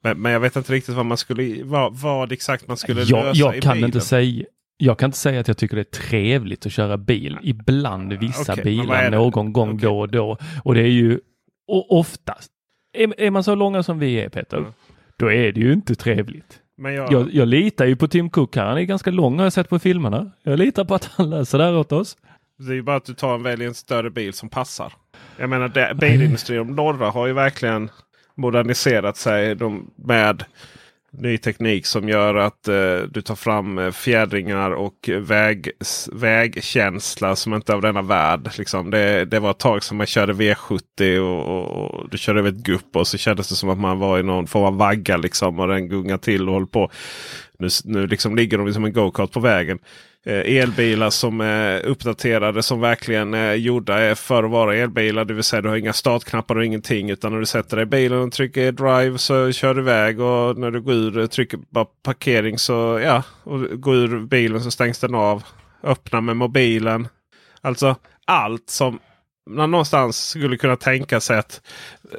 Men, 0.08 0.22
men, 0.22 0.32
jag 0.32 0.40
vet 0.40 0.56
inte 0.56 0.74
riktigt 0.74 0.96
vad 0.96 1.06
man 1.06 1.18
skulle 1.18 1.64
vad, 1.64 1.96
vad 1.96 2.32
exakt 2.32 2.68
man 2.68 2.78
skulle 2.78 3.02
jag, 3.02 3.26
lösa 3.26 3.40
jag 3.40 3.58
i 3.58 3.62
kan 3.62 3.74
bilen. 3.74 3.88
Inte 3.88 4.02
säga, 4.02 4.46
jag 4.78 5.00
kan 5.00 5.08
inte 5.08 5.18
säga 5.18 5.40
att 5.40 5.48
jag 5.48 5.58
tycker 5.58 5.76
det 5.76 5.82
är 5.82 6.08
trevligt 6.10 6.66
att 6.66 6.72
köra 6.72 6.98
bil. 6.98 7.38
Ibland 7.44 8.14
vissa 8.14 8.54
okay, 8.54 8.64
bilar 8.64 9.12
någon 9.12 9.54
gång 9.54 9.70
okay. 9.70 9.90
då 9.90 10.00
och 10.00 10.10
då. 10.10 10.38
Och 10.64 10.74
det 10.74 10.82
är 10.82 10.88
ju 10.88 11.20
och 11.68 12.00
oftast. 12.00 12.52
Är, 12.94 13.22
är 13.22 13.32
man 13.32 13.44
så 13.44 13.56
långa 13.56 13.84
som 13.84 14.00
vi 14.00 14.14
är 14.14 14.30
Peter, 14.30 14.58
mm. 14.58 14.72
då 15.18 15.32
är 15.32 15.52
det 15.52 15.60
ju 15.60 15.74
inte 15.74 15.96
trevligt. 15.96 16.60
Men 16.78 16.94
jag... 16.94 17.12
Jag, 17.12 17.34
jag 17.34 17.48
litar 17.48 17.86
ju 17.86 17.96
på 17.96 18.08
Tim 18.08 18.30
Cook 18.30 18.56
här. 18.56 18.66
Han 18.66 18.78
är 18.78 18.82
ganska 18.82 19.12
lång 19.12 19.38
har 19.38 19.46
jag 19.46 19.54
sett 19.54 19.70
på 19.70 19.80
filmerna. 19.80 20.32
Jag 20.44 20.60
litar 20.60 20.86
på 20.86 20.96
att 20.96 21.06
han 21.06 21.30
löser 21.30 21.58
det 21.58 21.64
här 21.64 21.76
åt 21.76 21.92
oss. 21.92 22.18
Det 22.60 22.72
är 22.72 22.76
ju 22.76 22.82
bara 22.82 22.96
att 22.96 23.06
du 23.06 23.14
tar 23.14 23.36
en 23.36 23.44
välj 23.44 23.66
en 23.66 23.74
större 23.74 24.10
bil 24.10 24.34
som 24.34 24.50
passar. 24.50 24.94
Jag 25.38 25.50
menar 25.50 25.68
det, 25.68 25.94
bilindustrin, 25.96 26.58
de 26.58 26.76
norra 26.76 27.10
har 27.10 27.28
ju 27.28 27.34
verkligen 27.34 27.90
moderniserat 28.38 29.17
sig 29.17 29.56
de, 29.56 29.91
med 29.96 30.44
ny 31.12 31.38
teknik 31.38 31.86
som 31.86 32.10
gör 32.10 32.36
att 32.36 32.67
eh, 32.67 32.98
du 33.10 33.22
tar 33.22 33.36
fram 33.36 33.77
eh, 33.77 33.91
fjädringar 33.91 34.72
och 34.72 35.10
väg, 35.20 35.72
vägkänsla 36.12 37.36
som 37.36 37.53
inte 37.53 37.72
är 37.72 37.75
av 37.75 37.82
denna 37.82 38.01
värld. 38.01 38.50
Liksom. 38.58 38.91
Det, 38.91 39.25
det 39.25 39.39
var 39.39 39.51
ett 39.51 39.60
tag 39.60 39.84
som 39.84 39.98
man 39.98 40.08
körde 40.08 40.34
V70 40.34 41.20
och, 41.20 41.58
och, 41.58 41.91
och 42.00 42.10
du 42.10 42.17
körde 42.17 42.39
över 42.39 42.50
ett 42.50 42.56
gupp 42.56 42.96
och 42.96 43.08
så 43.08 43.17
kändes 43.17 43.50
det 43.50 43.56
som 43.56 43.70
att 43.70 43.79
man 43.79 44.00
var 44.00 44.20
i 44.20 44.24
någon 44.24 44.48
form 44.48 44.63
av 44.63 44.77
vagga. 44.77 45.17
Liksom, 45.17 45.60
och 45.60 45.67
den 45.67 45.89
gungar 45.89 46.17
till 46.17 46.48
och 46.48 46.53
håller 46.53 46.67
på. 46.67 46.91
Nu, 47.60 47.67
nu 47.86 48.08
liksom 48.08 48.36
ligger 48.36 48.58
de 48.58 48.74
som 48.74 48.86
en 48.86 48.94
go-kart 48.94 49.32
på 49.32 49.39
vägen. 49.39 49.79
Eh, 50.27 50.57
elbilar 50.57 51.10
som 51.10 51.41
är 51.41 51.86
uppdaterade 51.86 52.63
som 52.63 52.81
verkligen 52.81 53.34
är 53.34 53.53
gjorda 53.53 54.15
för 54.15 54.43
att 54.43 54.51
vara 54.51 54.75
elbilar. 54.75 55.25
Det 55.25 55.34
vill 55.34 55.43
säga 55.43 55.62
du 55.62 55.69
har 55.69 55.75
inga 55.75 55.93
startknappar 55.93 56.55
och 56.55 56.65
ingenting. 56.65 57.10
Utan 57.10 57.31
när 57.31 57.39
du 57.39 57.46
sätter 57.46 57.77
dig 57.77 57.84
i 57.84 57.86
bilen 57.86 58.19
och 58.19 58.31
trycker 58.31 58.72
drive 58.72 59.17
så 59.17 59.51
kör 59.51 59.74
du 59.74 59.81
iväg. 59.81 60.19
Och 60.19 60.57
när 60.57 60.72
du 60.72 60.81
går 60.81 60.93
ur 60.93 61.27
trycker 61.27 61.60
bara 61.69 61.86
parkering 61.86 62.57
så 62.57 63.00
ja. 63.03 63.24
Och 63.43 63.81
går 63.81 63.96
ur 63.96 64.19
bilen 64.19 64.62
så 64.62 64.72
stängs 64.72 65.00
den 65.00 65.15
av. 65.15 65.43
Öppna 65.84 66.22
med 66.22 66.38
mobilen. 66.38 67.07
Alltså 67.62 67.96
allt 68.25 68.69
som 68.69 69.00
man 69.48 69.72
någonstans 69.72 70.30
skulle 70.30 70.58
kunna 70.58 70.75
tänka 70.75 71.20
sig 71.20 71.38
att 71.38 71.62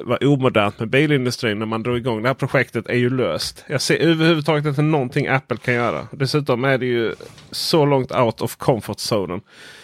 vara 0.01 0.27
omodernt 0.27 0.79
med 0.79 0.89
bilindustrin 0.89 1.59
när 1.59 1.65
man 1.65 1.83
drog 1.83 1.97
igång 1.97 2.21
det 2.21 2.29
här 2.29 2.33
projektet 2.33 2.87
är 2.87 2.95
ju 2.95 3.09
löst. 3.09 3.65
Jag 3.67 3.81
ser 3.81 3.97
överhuvudtaget 3.97 4.65
inte 4.65 4.81
någonting 4.81 5.27
Apple 5.27 5.57
kan 5.57 5.73
göra. 5.73 6.07
Dessutom 6.11 6.63
är 6.63 6.77
det 6.77 6.85
ju 6.85 7.15
så 7.51 7.85
långt 7.85 8.11
out 8.11 8.41
of 8.41 8.55
comfort 8.55 8.99
zonen. 8.99 9.41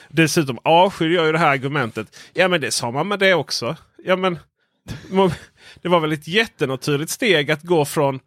Dessutom 0.10 0.60
avskyr 0.64 1.16
jag 1.16 1.26
ju 1.26 1.32
det 1.32 1.40
här 1.40 1.52
argumentet. 1.52 2.18
Ja 2.34 2.48
men 2.48 2.62
det 2.62 2.72
sa 2.72 2.92
man 2.92 3.08
med 3.08 3.20
det 3.20 3.34
också. 3.34 3.76
Ja 4.04 4.16
men 4.16 4.40
Det 5.82 5.90
var 5.90 6.00
väl 6.00 6.12
ett 6.12 6.28
jättenaturligt 6.28 7.12
steg 7.12 7.52
att 7.52 7.62
gå 7.62 7.86
från 7.86 8.20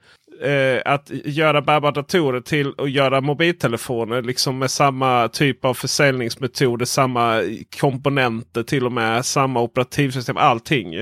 eh, 0.43 0.83
att 0.85 1.11
göra 1.11 1.63
bärbara 1.63 1.93
datorer 1.93 2.41
till 2.41 2.73
att 2.79 2.91
göra 2.91 3.21
mobiltelefoner. 3.21 4.23
Liksom 4.23 4.59
med 4.59 4.71
samma 4.71 5.29
typ 5.29 5.65
av 5.65 5.75
försäljningsmetoder, 5.75 6.87
samma 6.87 7.43
komponenter 7.81 8.63
till 8.63 8.87
och 8.87 8.93
med. 8.93 9.25
Samma 9.25 9.61
operativsystem, 9.61 10.37
allting. 10.37 10.95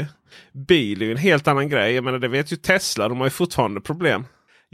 Bil 0.53 1.03
är 1.03 1.07
ju 1.07 1.13
en 1.13 1.19
helt 1.19 1.49
annan 1.49 1.69
grej. 1.69 1.95
Jag 1.95 2.05
menar 2.05 2.19
det 2.19 2.29
vet 2.29 2.53
ju 2.53 2.57
Tesla, 2.57 3.09
de 3.09 3.19
har 3.19 3.27
ju 3.27 3.31
fortfarande 3.31 3.81
problem. 3.81 4.25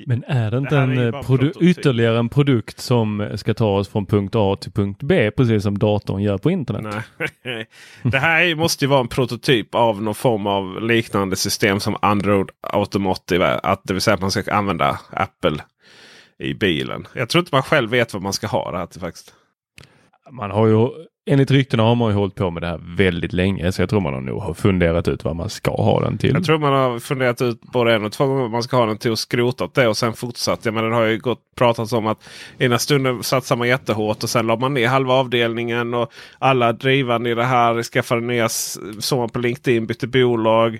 Men 0.06 0.24
är 0.24 0.50
det 0.50 0.58
inte 0.58 0.74
Det 0.76 0.82
en 0.82 0.98
eh, 0.98 1.20
produ- 1.20 1.52
ytterligare 1.62 2.18
en 2.18 2.28
produkt 2.28 2.78
som 2.80 3.28
ska 3.36 3.54
ta 3.54 3.76
oss 3.76 3.88
från 3.88 4.06
punkt 4.06 4.34
A 4.36 4.56
till 4.60 4.72
punkt 4.72 5.00
B, 5.02 5.30
precis 5.30 5.62
som 5.62 5.78
datorn 5.78 6.22
gör 6.22 6.38
på 6.38 6.50
internet? 6.50 7.04
Nej. 7.44 7.66
det 8.02 8.18
här 8.18 8.42
är- 8.42 8.54
måste 8.54 8.84
ju 8.84 8.88
vara 8.88 9.00
en 9.00 9.08
prototyp 9.08 9.74
av 9.74 10.02
någon 10.02 10.14
form 10.14 10.46
av 10.46 10.82
liknande 10.82 11.36
system 11.36 11.80
som 11.80 11.96
Android 12.02 12.48
Automotive. 12.60 13.46
Att, 13.62 13.80
det 13.84 13.92
vill 13.92 14.00
säga 14.02 14.14
att 14.14 14.20
man 14.20 14.30
ska 14.30 14.52
använda 14.54 14.98
Apple 15.10 15.58
i 16.38 16.54
bilen. 16.54 17.06
Jag 17.14 17.28
tror 17.28 17.40
inte 17.40 17.54
man 17.54 17.62
själv 17.62 17.90
vet 17.90 18.12
vad 18.12 18.22
man 18.22 18.32
ska 18.32 18.46
ha 18.46 18.70
det 18.72 18.78
här 18.78 18.86
till 18.86 19.00
faktiskt. 19.00 19.34
Man 20.30 20.50
har 20.50 20.66
ju, 20.66 20.88
enligt 21.26 21.50
ryktena 21.50 21.82
har 21.82 21.94
man 21.94 22.10
ju 22.10 22.16
hållit 22.16 22.34
på 22.34 22.50
med 22.50 22.62
det 22.62 22.66
här 22.66 22.80
väldigt 22.96 23.32
länge, 23.32 23.72
så 23.72 23.82
jag 23.82 23.90
tror 23.90 24.00
man 24.00 24.14
har 24.14 24.20
nog 24.20 24.42
har 24.42 24.54
funderat 24.54 25.08
ut 25.08 25.24
vad 25.24 25.36
man 25.36 25.50
ska 25.50 25.70
ha 25.70 26.00
den 26.00 26.18
till. 26.18 26.32
Jag 26.34 26.44
tror 26.44 26.58
man 26.58 26.72
har 26.72 26.98
funderat 26.98 27.42
ut 27.42 27.60
både 27.60 27.94
en 27.94 28.04
och 28.04 28.12
två 28.12 28.26
gånger 28.26 28.42
vad 28.42 28.50
man 28.50 28.62
ska 28.62 28.76
ha 28.76 28.86
den 28.86 28.98
till 28.98 29.10
och 29.10 29.18
skrotat 29.18 29.74
det 29.74 29.88
och 29.88 29.96
sen 29.96 30.12
fortsatt. 30.12 30.64
Jag 30.64 30.74
menar, 30.74 30.88
det 30.88 30.96
har 30.96 31.06
ju 31.06 31.18
gått 31.18 31.40
pratats 31.56 31.92
om 31.92 32.06
att 32.06 32.28
ena 32.58 32.78
stunden 32.78 33.22
satsar 33.22 33.56
man 33.56 33.68
jättehårt 33.68 34.22
och 34.22 34.30
sen 34.30 34.46
la 34.46 34.56
man 34.56 34.74
ner 34.74 34.88
halva 34.88 35.14
avdelningen 35.14 35.94
och 35.94 36.12
alla 36.38 36.72
drivande 36.72 37.30
i 37.30 37.34
det 37.34 37.44
här 37.44 37.82
skaffade 37.82 38.20
nya, 38.20 38.48
såg 38.48 39.18
man 39.18 39.28
på 39.28 39.38
LinkedIn, 39.38 39.86
bytte 39.86 40.06
bolag. 40.06 40.78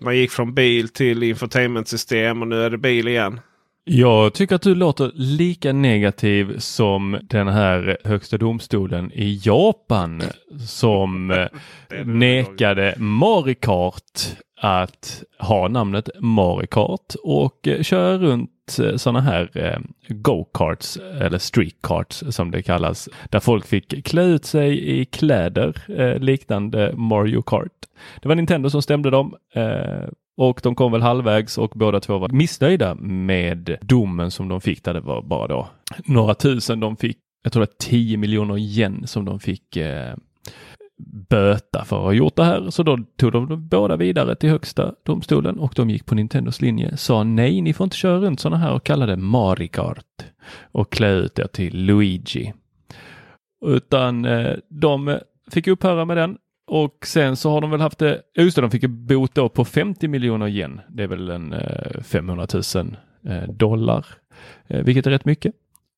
Man 0.00 0.16
gick 0.16 0.30
från 0.30 0.54
bil 0.54 0.88
till 0.88 1.22
infotainmentsystem 1.22 2.42
och 2.42 2.48
nu 2.48 2.62
är 2.62 2.70
det 2.70 2.78
bil 2.78 3.08
igen. 3.08 3.40
Jag 3.86 4.34
tycker 4.34 4.54
att 4.54 4.62
du 4.62 4.74
låter 4.74 5.10
lika 5.14 5.72
negativ 5.72 6.58
som 6.58 7.18
den 7.22 7.48
här 7.48 7.98
högsta 8.04 8.38
domstolen 8.38 9.12
i 9.12 9.40
Japan 9.44 10.22
som 10.66 11.30
eh, 11.90 12.06
nekade 12.06 12.94
Marikart 12.98 14.36
att 14.60 15.22
ha 15.38 15.68
namnet 15.68 16.08
Marikart 16.20 17.14
och 17.22 17.68
eh, 17.68 17.82
köra 17.82 18.18
runt 18.18 18.50
sådana 18.96 19.20
här 19.20 19.50
eh, 19.54 19.78
go-karts 20.08 20.96
eller 20.96 21.38
street-karts 21.38 22.24
som 22.30 22.50
det 22.50 22.62
kallas. 22.62 23.08
Där 23.30 23.40
folk 23.40 23.66
fick 23.66 24.04
klä 24.04 24.22
ut 24.24 24.44
sig 24.44 25.00
i 25.00 25.04
kläder 25.04 25.76
eh, 25.98 26.18
liknande 26.18 26.92
Mario 26.96 27.42
Kart. 27.42 27.72
Det 28.22 28.28
var 28.28 28.34
Nintendo 28.34 28.70
som 28.70 28.82
stämde 28.82 29.10
dem 29.10 29.34
eh, 29.54 30.08
och 30.36 30.60
de 30.62 30.74
kom 30.74 30.92
väl 30.92 31.02
halvvägs 31.02 31.58
och 31.58 31.72
båda 31.74 32.00
två 32.00 32.18
var 32.18 32.28
missnöjda 32.28 32.94
med 32.94 33.76
domen 33.80 34.30
som 34.30 34.48
de 34.48 34.60
fick 34.60 34.84
där 34.84 34.94
det 34.94 35.00
var 35.00 35.22
bara 35.22 35.46
då 35.46 35.68
några 36.04 36.34
tusen 36.34 36.80
de 36.80 36.96
fick. 36.96 37.18
Jag 37.42 37.52
tror 37.52 37.60
det 37.60 37.70
var 37.70 37.88
10 37.90 38.16
miljoner 38.16 38.58
yen 38.58 39.06
som 39.06 39.24
de 39.24 39.40
fick 39.40 39.76
eh, 39.76 40.14
böta 41.28 41.84
för 41.84 41.96
att 41.96 42.02
ha 42.02 42.12
gjort 42.12 42.36
det 42.36 42.44
här. 42.44 42.70
Så 42.70 42.82
då 42.82 42.98
tog 43.16 43.32
de 43.32 43.68
båda 43.68 43.96
vidare 43.96 44.34
till 44.34 44.50
högsta 44.50 44.94
domstolen 45.02 45.58
och 45.58 45.72
de 45.76 45.90
gick 45.90 46.06
på 46.06 46.14
Nintendos 46.14 46.60
linje. 46.60 46.96
Sa 46.96 47.24
nej, 47.24 47.60
ni 47.60 47.72
får 47.72 47.84
inte 47.84 47.96
köra 47.96 48.18
runt 48.18 48.40
sådana 48.40 48.56
här 48.56 48.72
och 48.72 48.84
kalla 48.84 49.06
det 49.06 49.16
Marikart 49.16 50.24
och 50.72 50.92
klä 50.92 51.10
ut 51.10 51.38
er 51.38 51.46
till 51.46 51.84
Luigi. 51.84 52.52
Utan 53.66 54.24
eh, 54.24 54.54
de 54.68 55.18
fick 55.50 55.66
upphöra 55.66 56.04
med 56.04 56.16
den 56.16 56.36
och 56.66 57.06
sen 57.06 57.36
så 57.36 57.50
har 57.50 57.60
de 57.60 57.70
väl 57.70 57.80
haft 57.80 57.98
det, 57.98 58.22
just 58.36 58.56
det, 58.56 58.62
de 58.62 58.70
fick 58.70 58.82
en 58.82 59.06
bot 59.06 59.34
då 59.34 59.48
på 59.48 59.64
50 59.64 60.08
miljoner 60.08 60.48
yen. 60.48 60.80
Det 60.88 61.02
är 61.02 61.06
väl 61.06 61.30
en 61.30 61.52
eh, 61.52 62.02
500 62.02 62.46
000 62.74 62.96
eh, 63.26 63.42
dollar, 63.48 64.06
eh, 64.66 64.84
vilket 64.84 65.06
är 65.06 65.10
rätt 65.10 65.24
mycket. 65.24 65.54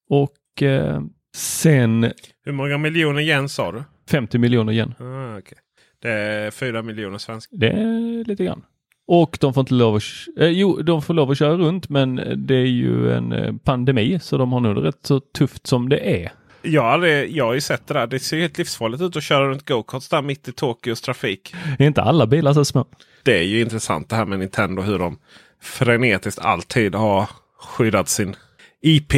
Och 0.08 0.62
eh, 0.62 1.00
sen 1.34 2.12
Hur 2.44 2.52
många 2.52 2.78
miljoner 2.78 3.20
yen 3.20 3.48
sa 3.48 3.72
du? 3.72 3.82
50 4.10 4.38
miljoner 4.38 4.72
yen. 4.72 4.94
Ah, 4.98 5.38
okay. 5.38 5.58
Det 6.02 6.10
är 6.10 6.50
fyra 6.50 6.82
miljoner 6.82 7.18
svenskar. 7.18 7.56
Det 7.56 7.70
är 7.70 8.24
lite 8.24 8.44
grann. 8.44 8.62
Och 9.08 9.38
de 9.40 9.54
får 9.54 9.60
inte 9.60 9.74
lov 9.74 9.96
att, 9.96 10.02
eh, 10.38 10.48
jo, 10.48 10.82
de 10.82 11.02
får 11.02 11.14
lov 11.14 11.30
att 11.30 11.38
köra 11.38 11.56
runt 11.56 11.88
men 11.88 12.16
det 12.36 12.54
är 12.54 12.66
ju 12.66 13.12
en 13.12 13.32
eh, 13.32 13.54
pandemi 13.64 14.18
så 14.20 14.38
de 14.38 14.52
har 14.52 14.60
nog 14.60 14.74
det 14.74 14.80
rätt 14.80 15.06
så 15.06 15.20
tufft 15.20 15.66
som 15.66 15.88
det 15.88 16.22
är. 16.22 16.32
Jag 16.66 16.82
har, 16.82 16.88
aldrig- 16.90 17.30
jag 17.36 17.44
har 17.46 17.54
ju 17.54 17.60
sett 17.60 17.86
det 17.86 17.94
där. 17.94 18.06
Det 18.06 18.18
ser 18.18 18.38
helt 18.38 18.58
livsfarligt 18.58 19.02
ut 19.02 19.16
att 19.16 19.22
köra 19.22 19.48
runt 19.48 19.68
go-karts 19.68 20.08
där 20.08 20.22
mitt 20.22 20.48
i 20.48 20.52
Tokyos 20.52 21.00
trafik. 21.00 21.54
Är 21.78 21.86
inte 21.86 22.02
alla 22.02 22.26
bilar 22.26 22.52
så 22.52 22.64
små? 22.64 22.86
Det 23.22 23.38
är 23.38 23.42
ju 23.42 23.60
intressant 23.60 24.08
det 24.08 24.16
här 24.16 24.24
med 24.26 24.38
Nintendo. 24.38 24.82
Hur 24.82 24.98
de 24.98 25.18
frenetiskt 25.62 26.40
alltid 26.40 26.94
har 26.94 27.28
skyddat 27.60 28.08
sin 28.08 28.36
IP 28.82 29.12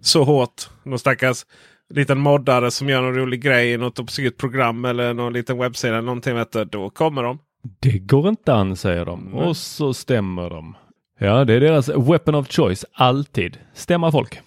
så 0.00 0.24
hårt. 0.24 0.68
Någon 0.82 0.98
stackars 0.98 1.46
liten 1.94 2.18
moddare 2.18 2.70
som 2.70 2.88
gör 2.88 3.02
någon 3.02 3.14
rolig 3.14 3.42
grej 3.42 3.72
i 3.72 3.76
något 3.76 3.98
obskyrt 3.98 4.36
program 4.38 4.84
eller 4.84 5.14
någon 5.14 5.32
liten 5.32 5.58
webbsida. 5.58 5.92
eller 5.94 6.02
Någonting 6.02 6.34
vet 6.34 6.52
du, 6.52 6.64
då 6.64 6.90
kommer 6.90 7.22
de. 7.22 7.38
Det 7.80 7.98
går 7.98 8.28
inte 8.28 8.54
an 8.54 8.76
säger 8.76 9.04
de 9.04 9.30
Nej. 9.32 9.42
och 9.44 9.56
så 9.56 9.94
stämmer 9.94 10.50
de. 10.50 10.76
Ja, 11.18 11.44
det 11.44 11.54
är 11.54 11.60
deras 11.60 11.88
weapon 11.88 12.34
of 12.34 12.48
choice, 12.48 12.84
alltid. 12.92 13.58
Stämma 13.74 14.12
folk. 14.12 14.40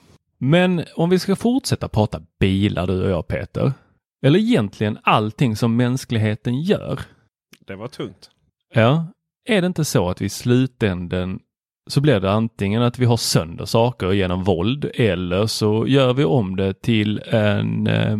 Men 0.45 0.84
om 0.95 1.10
vi 1.10 1.19
ska 1.19 1.36
fortsätta 1.36 1.88
prata 1.88 2.21
bilar 2.39 2.88
du 2.88 3.03
och 3.03 3.10
jag 3.10 3.27
Peter, 3.27 3.73
eller 4.25 4.39
egentligen 4.39 4.97
allting 5.03 5.55
som 5.55 5.75
mänskligheten 5.75 6.62
gör. 6.62 6.99
Det 7.67 7.75
var 7.75 7.88
tungt. 7.88 8.29
Ja, 8.73 9.08
är 9.45 9.62
det 9.62 9.67
inte 9.67 9.86
så 9.86 10.10
att 10.10 10.21
vi 10.21 10.25
i 10.25 10.29
slutänden 10.29 11.39
så 11.89 12.01
blir 12.01 12.19
det 12.19 12.31
antingen 12.31 12.81
att 12.81 12.99
vi 12.99 13.05
har 13.05 13.17
sönder 13.17 13.65
saker 13.65 14.12
genom 14.12 14.43
våld 14.43 14.91
eller 14.93 15.45
så 15.45 15.88
gör 15.88 16.13
vi 16.13 16.23
om 16.25 16.55
det 16.55 16.81
till 16.81 17.19
en 17.19 17.88
eh, 17.88 18.17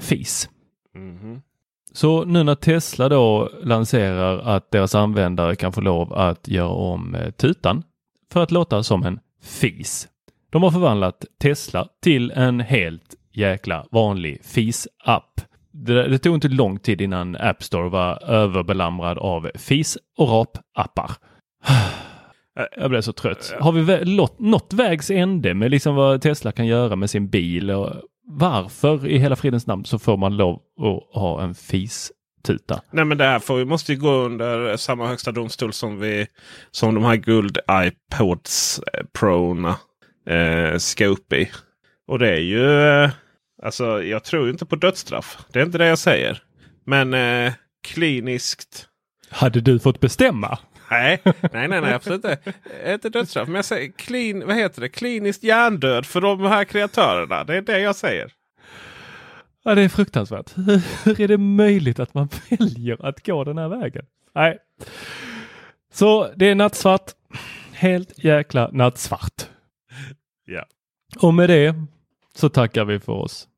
fis. 0.00 0.50
Mhm. 0.94 1.42
Så 1.92 2.24
nu 2.24 2.42
när 2.42 2.54
Tesla 2.54 3.08
då 3.08 3.50
lanserar 3.62 4.38
att 4.38 4.70
deras 4.70 4.94
användare 4.94 5.56
kan 5.56 5.72
få 5.72 5.80
lov 5.80 6.12
att 6.12 6.48
göra 6.48 6.68
om 6.68 7.14
eh, 7.14 7.30
tutan 7.30 7.82
för 8.32 8.42
att 8.42 8.50
låta 8.50 8.82
som 8.82 9.02
en 9.02 9.20
fis. 9.42 10.08
De 10.54 10.62
har 10.62 10.70
förvandlat 10.70 11.24
Tesla 11.42 11.88
till 12.02 12.30
en 12.30 12.60
helt 12.60 13.14
jäkla 13.32 13.86
vanlig 13.90 14.44
fis-app. 14.44 15.40
Det, 15.72 16.08
det 16.08 16.18
tog 16.18 16.34
inte 16.34 16.48
lång 16.48 16.78
tid 16.78 17.00
innan 17.00 17.36
App 17.36 17.62
Store 17.62 17.88
var 17.88 18.24
överbelamrad 18.30 19.18
av 19.18 19.50
fis 19.54 19.98
och 20.18 20.28
rap-appar. 20.28 21.10
Jag 22.76 22.90
blev 22.90 23.00
så 23.00 23.12
trött. 23.12 23.54
Har 23.60 23.72
vi 23.72 23.82
vä- 23.82 24.28
nått 24.38 24.72
vägs 24.72 25.10
ände 25.10 25.54
med 25.54 25.70
liksom 25.70 25.94
vad 25.94 26.20
Tesla 26.22 26.52
kan 26.52 26.66
göra 26.66 26.96
med 26.96 27.10
sin 27.10 27.28
bil? 27.28 27.70
Och 27.70 27.92
varför 28.28 29.06
i 29.06 29.18
hela 29.18 29.36
fridens 29.36 29.66
namn 29.66 29.84
så 29.84 29.98
får 29.98 30.16
man 30.16 30.36
lov 30.36 30.54
att 30.54 31.20
ha 31.20 31.42
en 31.42 31.54
fis-tuta? 31.54 32.80
Nej 32.90 33.04
men 33.04 33.18
det 33.18 33.24
här 33.24 33.38
får, 33.38 33.64
måste 33.64 33.92
ju 33.92 33.98
gå 33.98 34.10
under 34.12 34.76
samma 34.76 35.06
högsta 35.06 35.32
domstol 35.32 35.72
som, 35.72 36.00
vi, 36.00 36.26
som 36.70 36.94
de 36.94 37.04
här 37.04 37.16
guld 37.16 37.58
iPods 37.70 38.78
eh, 38.92 39.04
Prona 39.18 39.76
eh, 40.26 40.78
ska 40.78 41.06
upp 41.06 41.32
i. 41.32 41.50
Och 42.06 42.18
det 42.18 42.28
är 42.30 42.40
ju... 42.40 42.80
Eh, 42.80 43.10
alltså 43.62 44.02
jag 44.02 44.24
tror 44.24 44.50
inte 44.50 44.66
på 44.66 44.76
dödsstraff. 44.76 45.38
Det 45.52 45.60
är 45.60 45.64
inte 45.64 45.78
det 45.78 45.86
jag 45.86 45.98
säger. 45.98 46.42
Men 46.86 47.14
eh, 47.14 47.52
kliniskt... 47.88 48.88
Hade 49.30 49.60
du 49.60 49.78
fått 49.78 50.00
bestämma? 50.00 50.58
Nej, 50.90 51.20
nej, 51.24 51.68
nej, 51.68 51.80
nej 51.80 51.92
absolut 51.94 52.24
inte. 52.24 52.38
Eh, 52.84 52.94
Inte 52.94 53.08
dödsstraff. 53.08 53.48
Men 53.48 53.54
jag 53.54 53.64
säger 53.64 53.92
klin, 53.92 54.46
vad 54.46 54.56
heter 54.56 54.80
det? 54.80 54.88
kliniskt 54.88 55.42
hjärndöd 55.42 56.06
för 56.06 56.20
de 56.20 56.40
här 56.40 56.64
kreatörerna. 56.64 57.44
Det 57.44 57.56
är 57.56 57.62
det 57.62 57.80
jag 57.80 57.96
säger. 57.96 58.32
Ja, 59.64 59.74
det 59.74 59.82
är 59.82 59.88
fruktansvärt. 59.88 60.52
Hur 61.04 61.20
är 61.20 61.28
det 61.28 61.38
möjligt 61.38 61.98
att 61.98 62.14
man 62.14 62.28
väljer 62.50 63.06
att 63.06 63.26
gå 63.26 63.44
den 63.44 63.58
här 63.58 63.68
vägen? 63.68 64.04
Nej. 64.34 64.58
Så 65.92 66.28
det 66.36 66.46
är 66.46 66.54
nattsvart. 66.54 67.10
Helt 67.72 68.24
jäkla 68.24 68.70
nattsvart. 68.72 69.42
Ja. 70.44 70.64
Och 71.20 71.34
med 71.34 71.48
det 71.50 71.74
så 72.34 72.48
tackar 72.48 72.84
vi 72.84 73.00
för 73.00 73.12
oss. 73.12 73.48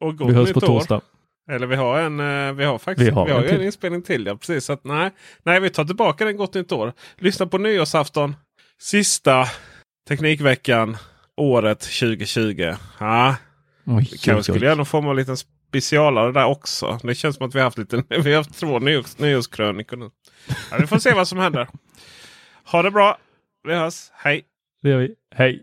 Och 0.00 0.20
Vi 0.30 0.34
hörs 0.34 0.52
på 0.52 0.58
år. 0.58 0.66
torsdag. 0.66 1.00
Eller 1.50 1.66
vi 1.66 1.76
har 1.76 1.98
en, 2.00 2.20
eh, 2.20 2.52
vi 2.52 2.64
har 2.64 2.78
faktiskt 2.78 3.08
Vi 3.10 3.14
har 3.14 3.26
vi 3.26 3.32
har 3.32 3.42
en 3.42 3.54
en 3.60 3.62
inspelning 3.66 4.02
till. 4.02 4.26
Ja, 4.26 4.36
precis. 4.36 4.64
Så 4.64 4.72
att, 4.72 4.84
nej, 4.84 5.10
nej, 5.42 5.60
vi 5.60 5.70
tar 5.70 5.84
tillbaka 5.84 6.24
den 6.24 6.36
gott 6.36 6.54
nytt 6.54 6.72
år. 6.72 6.92
Lyssna 7.16 7.46
på 7.46 7.58
nyårsafton. 7.58 8.36
Sista 8.80 9.46
Teknikveckan 10.08 10.96
året 11.36 11.80
2020. 11.80 12.74
Ja, 13.00 13.36
Oj, 13.86 14.08
vi 14.12 14.18
kanske 14.18 14.34
oj. 14.34 14.42
skulle 14.42 14.66
göra 14.66 14.74
någon 14.76 14.86
form 14.86 15.06
av 15.06 15.16
liten 15.16 15.36
specialare 15.36 16.32
där 16.32 16.44
också. 16.46 16.98
Det 17.02 17.14
känns 17.14 17.36
som 17.36 17.46
att 17.46 17.54
vi 17.54 17.58
har 17.58 17.64
haft, 17.64 17.78
lite, 17.78 17.96
vi 18.08 18.30
har 18.32 18.36
haft 18.36 18.58
två 18.60 18.78
nyårs, 18.78 19.18
nyårskrönikor 19.18 19.96
nu. 19.96 20.10
Ja, 20.70 20.76
vi 20.80 20.86
får 20.86 20.98
se 20.98 21.14
vad 21.14 21.28
som 21.28 21.38
händer. 21.38 21.68
Ha 22.64 22.82
det 22.82 22.90
bra. 22.90 23.18
Vi 23.68 23.74
hörs. 23.74 24.10
Hej! 24.12 24.44
Det 24.82 24.88
gör 24.88 24.98
vi. 24.98 25.14
Hej! 25.34 25.62